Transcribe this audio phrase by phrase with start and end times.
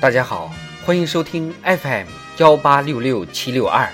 [0.00, 0.48] 大家好，
[0.86, 2.06] 欢迎收听 FM
[2.38, 3.90] 幺八六六七六二。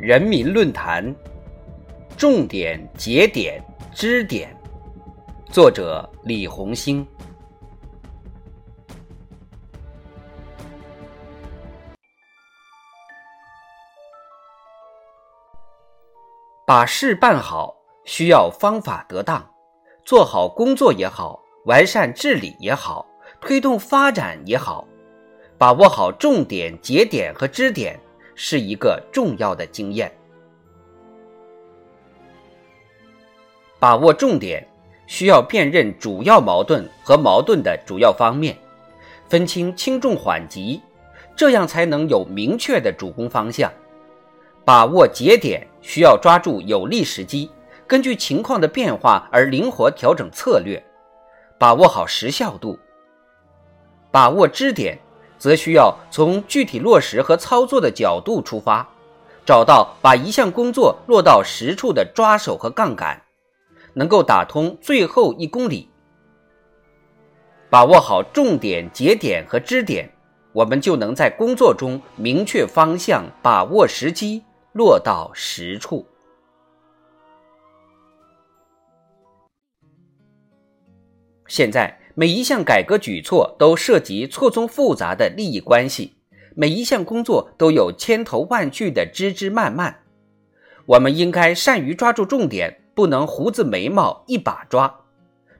[0.00, 1.14] 人民论坛，
[2.16, 3.62] 重点、节点、
[3.92, 4.56] 支点，
[5.50, 7.06] 作者李红星。
[16.68, 19.42] 把事办好，需要方法得当，
[20.04, 23.06] 做好工作也好，完善治理也好，
[23.40, 24.86] 推动发展也好，
[25.56, 27.98] 把握好重点、节点和支点。
[28.34, 30.12] 是一个重要的经验。
[33.80, 34.68] 把握重点，
[35.06, 38.54] 需要辨认主要矛盾和矛盾的主要方面，
[39.26, 40.82] 分清轻重缓急，
[41.34, 43.72] 这样才能有明确的主攻方向。
[44.68, 47.50] 把握节点，需要抓住有利时机，
[47.86, 50.78] 根据情况的变化而灵活调整策略，
[51.56, 52.78] 把握好时效度。
[54.10, 54.98] 把握支点。
[55.38, 58.86] 则需要从具体落实和操作的角度出发，
[59.46, 63.22] 找到把一项工作落到实处的抓手和杠杆，
[63.94, 65.88] 能够打通最后一公里。
[67.70, 70.10] 把握好重点、节点和支点，
[70.52, 74.42] 我们就能在工作中明确方向，把握时机，
[74.78, 76.06] 落到实处。
[81.48, 81.98] 现在。
[82.18, 86.16] 每一项改革举措都涉及错综复杂的利益关系，
[86.56, 90.02] 每一项工作都有千头万绪的枝枝蔓蔓。
[90.84, 94.92] 我们应该善于抓住重点，不能胡子眉毛一把抓。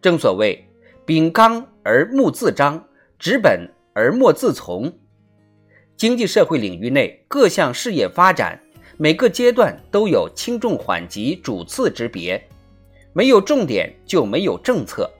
[0.00, 0.66] 正所谓
[1.04, 4.90] “秉纲而目自张，执本而墨自从”。
[5.94, 8.58] 经济社会领域内各项事业发展，
[8.98, 12.42] 每个阶段都有轻重缓急、主次之别，
[13.12, 15.10] 没有重点就没有政策。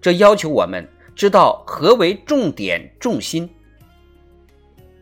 [0.00, 3.48] 这要求我们知道何为重点重心。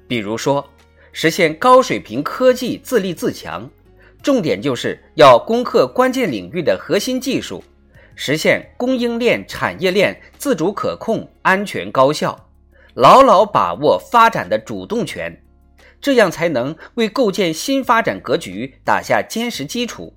[0.06, 0.66] 比如说，
[1.12, 3.68] 实现高水平科技自立自强，
[4.22, 7.62] 重点就是要攻克关键领域的核心技术，
[8.14, 12.48] 实现供应链产业链自主可控、安全高效，
[12.94, 15.38] 牢牢把握发展的主动权，
[16.00, 20.16] 这样才能为构建新发展格局打下坚实基础。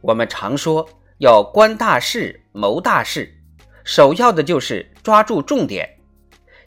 [0.00, 0.88] 我们常说。
[1.18, 3.32] 要观大势、谋大事，
[3.84, 5.88] 首要的就是抓住重点，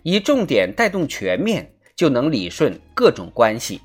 [0.03, 3.81] 以重点带动全面，就能理顺各种关系。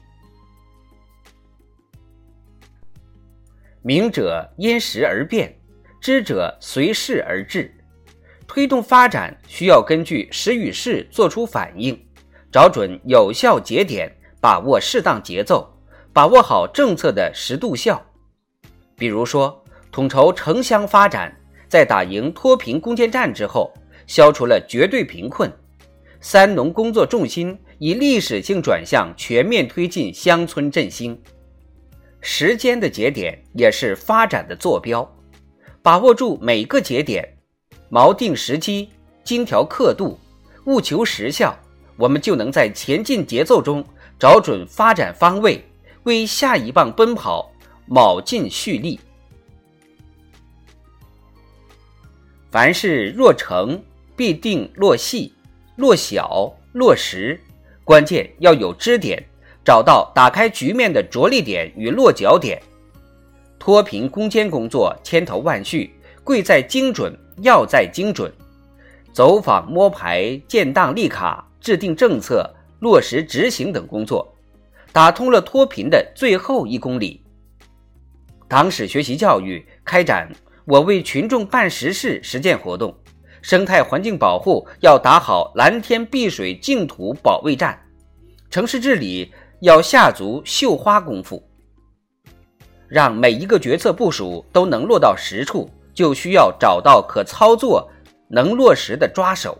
[3.83, 5.53] 明者因时而变，
[6.01, 7.75] 知者随势而治。
[8.47, 12.01] 推动发展需要根据时与势做出反应，
[12.53, 15.69] 找准有效节点，把握适当节奏，
[16.13, 18.01] 把握好政策的时度效。
[18.97, 19.59] 比如说。
[19.91, 23.71] 统筹城乡发展，在打赢脱贫攻坚战之后，
[24.07, 25.53] 消除了绝对贫困。
[26.19, 31.21] 三农工作重心以历史性转向全面推进乡村振兴。
[32.23, 35.07] 时间的节点也是发展的坐标，
[35.83, 37.37] 把握住每个节点，
[37.91, 38.89] 锚定时机，
[39.23, 40.19] 精调刻度，
[40.65, 41.55] 务求实效，
[41.97, 43.85] 我们就能在前进节奏中
[44.19, 45.65] 找准发展方位，
[46.05, 47.53] 为下一棒奔跑，
[47.87, 48.99] 卯劲蓄力。
[52.51, 53.83] 凡事若成，
[54.15, 55.33] 必定落细、
[55.77, 57.41] 落小、落实。
[57.85, 59.23] 关键要有支点，
[59.65, 62.63] 找到打开局面的着力点与落脚点。
[63.59, 68.33] 脱贫攻坚工作千头万绪，贵在精准，要在精准。
[69.13, 74.37] 走访摸排、建档立卡、制定政策、落实执行等工作，
[74.93, 77.25] 打通了脱贫的最后一公里。
[78.49, 80.31] 党史学习教育开展。
[80.65, 82.97] 我为群众办实事实践活动，
[83.43, 87.77] 生态环境保护要打好蓝天碧水净土保卫战，
[88.49, 91.43] 城市治理要下足绣花功夫。
[92.87, 97.91] 让每一个决策部署都能落到实处，就需要找到可操作、
[98.29, 99.59] 能落实的抓手。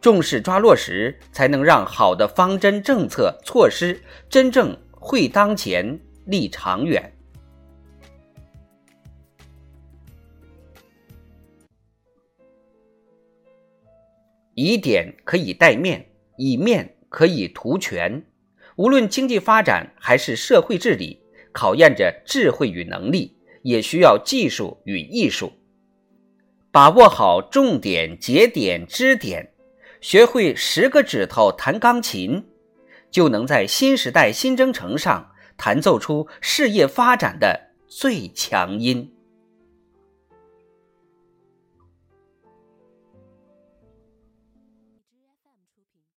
[0.00, 7.12] 重视抓落实，才能让好的方针政策措施真正惠当前、利长远。
[14.54, 16.04] 以点可以带面，
[16.36, 18.24] 以面可以图全。
[18.76, 21.20] 无论经济发展还是社会治理，
[21.52, 25.52] 考验着智慧与能力，也需要技术与艺术。
[26.72, 29.52] 把握好重点、节点、支点，
[30.00, 32.44] 学会十个指头弹钢琴，
[33.10, 39.12] 就能在新时代新征程上弹奏出事业发展的最强音。